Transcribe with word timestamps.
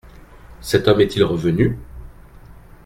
Cet 0.61 0.87
homme 0.87 1.01
est-il 1.01 1.23
revenu? 1.23 1.77